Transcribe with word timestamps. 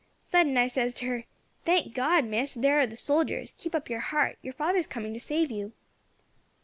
Sudden 0.17 0.57
I 0.57 0.65
says 0.65 0.95
to 0.95 1.05
her, 1.05 1.25
'Thank 1.63 1.93
God! 1.93 2.25
Miss, 2.25 2.55
there 2.55 2.79
are 2.79 2.87
the 2.87 2.97
soldiers; 2.97 3.53
keep 3.55 3.75
up 3.75 3.87
your 3.87 3.99
heart, 3.99 4.39
your 4.41 4.55
father's 4.55 4.87
coming 4.87 5.13
to 5.13 5.19
save 5.19 5.51
you.' 5.51 5.73